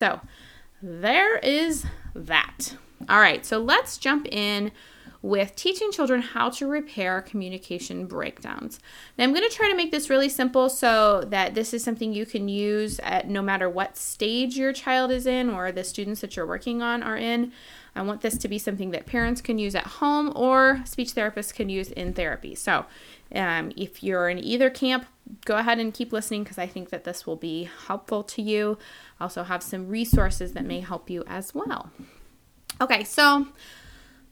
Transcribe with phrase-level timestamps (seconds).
[0.00, 0.20] So
[0.80, 1.84] there is
[2.14, 2.76] that.
[3.08, 4.70] All right, so let's jump in
[5.20, 8.78] with teaching children how to repair communication breakdowns.
[9.16, 12.12] Now, I'm going to try to make this really simple so that this is something
[12.12, 16.20] you can use at no matter what stage your child is in or the students
[16.20, 17.52] that you're working on are in.
[17.96, 21.52] I want this to be something that parents can use at home or speech therapists
[21.52, 22.54] can use in therapy.
[22.54, 22.86] So,
[23.34, 25.06] um, if you're in either camp,
[25.44, 28.78] go ahead and keep listening because I think that this will be helpful to you.
[29.18, 31.90] I also have some resources that may help you as well.
[32.80, 33.48] Okay, so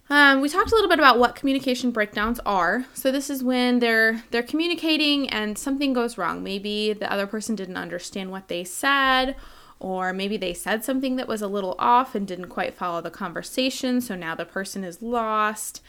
[0.09, 2.85] um, we talked a little bit about what communication breakdowns are.
[2.95, 6.43] So this is when they're they're communicating and something goes wrong.
[6.43, 9.35] Maybe the other person didn't understand what they said,
[9.81, 13.11] or maybe they said something that was a little off and didn't quite follow the
[13.11, 14.01] conversation.
[14.01, 15.83] So now the person is lost.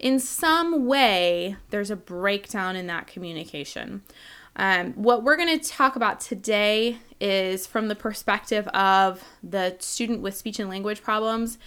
[0.00, 4.02] In some way, there's a breakdown in that communication.
[4.56, 10.22] Um, what we're going to talk about today is from the perspective of the student
[10.22, 11.58] with speech and language problems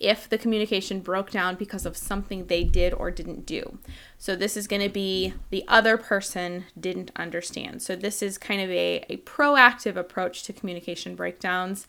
[0.00, 3.78] if the communication broke down because of something they did or didn't do.
[4.16, 7.82] So, this is going to be the other person didn't understand.
[7.82, 11.86] So, this is kind of a, a proactive approach to communication breakdowns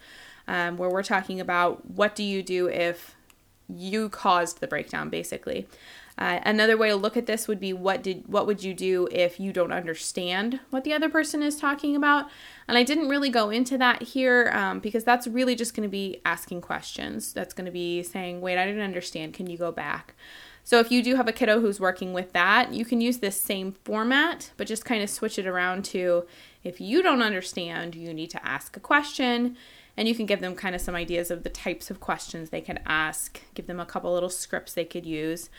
[0.47, 3.15] um, where we're talking about what do you do if
[3.69, 5.67] you caused the breakdown, basically.
[6.17, 9.07] Uh, another way to look at this would be what did what would you do
[9.09, 12.25] if you don't understand what the other person is talking about?
[12.67, 15.91] And I didn't really go into that here um, because that's really just going to
[15.91, 17.31] be asking questions.
[17.31, 19.33] That's going to be saying, "Wait, I didn't understand.
[19.33, 20.13] Can you go back?"
[20.65, 23.39] So if you do have a kiddo who's working with that, you can use this
[23.39, 26.25] same format, but just kind of switch it around to
[26.63, 29.55] if you don't understand, you need to ask a question
[29.99, 32.61] and you can give them kind of some ideas of the types of questions they
[32.61, 35.49] could ask, give them a couple little scripts they could use.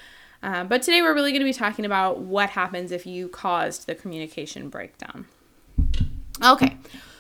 [0.43, 3.87] Um, but today we're really going to be talking about what happens if you caused
[3.87, 5.27] the communication breakdown.
[6.43, 6.79] Okay,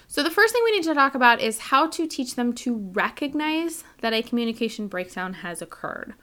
[0.08, 2.74] so the first thing we need to talk about is how to teach them to
[2.74, 6.14] recognize that a communication breakdown has occurred.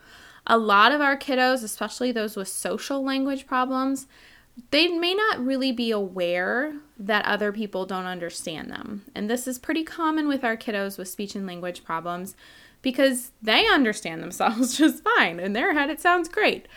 [0.48, 4.08] A lot of our kiddos, especially those with social language problems,
[4.72, 9.04] they may not really be aware that other people don't understand them.
[9.14, 12.36] And this is pretty common with our kiddos with speech and language problems
[12.82, 15.40] because they understand themselves just fine.
[15.40, 16.68] In their head, it sounds great.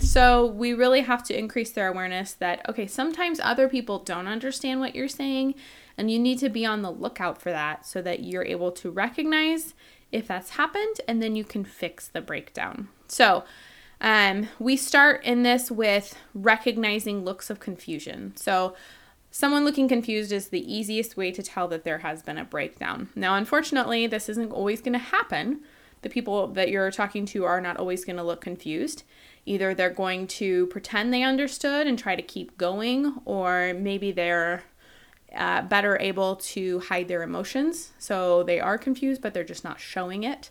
[0.00, 4.80] So we really have to increase their awareness that, okay, sometimes other people don't understand
[4.80, 5.54] what you're saying,
[5.96, 8.90] and you need to be on the lookout for that so that you're able to
[8.90, 9.74] recognize
[10.10, 12.88] if that's happened and then you can fix the breakdown.
[13.06, 13.44] So,
[14.00, 18.34] um, we start in this with recognizing looks of confusion.
[18.36, 18.74] So,
[19.32, 23.10] Someone looking confused is the easiest way to tell that there has been a breakdown.
[23.14, 25.60] Now, unfortunately, this isn't always going to happen.
[26.02, 29.04] The people that you're talking to are not always going to look confused.
[29.46, 34.64] Either they're going to pretend they understood and try to keep going, or maybe they're
[35.34, 37.92] uh, better able to hide their emotions.
[37.98, 40.50] So they are confused, but they're just not showing it.